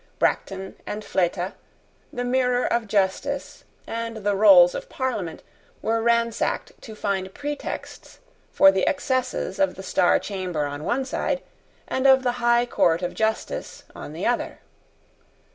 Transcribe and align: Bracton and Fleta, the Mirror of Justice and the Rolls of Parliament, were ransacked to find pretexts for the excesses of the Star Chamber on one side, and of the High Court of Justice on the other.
Bracton 0.17 0.77
and 0.87 1.05
Fleta, 1.05 1.53
the 2.11 2.23
Mirror 2.25 2.65
of 2.73 2.87
Justice 2.87 3.65
and 3.85 4.17
the 4.25 4.35
Rolls 4.35 4.73
of 4.73 4.89
Parliament, 4.89 5.43
were 5.83 6.01
ransacked 6.01 6.71
to 6.81 6.95
find 6.95 7.31
pretexts 7.35 8.17
for 8.51 8.71
the 8.71 8.87
excesses 8.87 9.59
of 9.59 9.75
the 9.75 9.83
Star 9.83 10.17
Chamber 10.17 10.65
on 10.65 10.83
one 10.85 11.05
side, 11.05 11.43
and 11.87 12.07
of 12.07 12.23
the 12.23 12.37
High 12.43 12.65
Court 12.65 13.03
of 13.03 13.13
Justice 13.13 13.83
on 13.95 14.13
the 14.13 14.25
other. 14.25 14.57